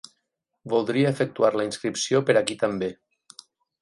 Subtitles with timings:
[0.71, 2.91] Voldria efectuar la inscripció per aquí també.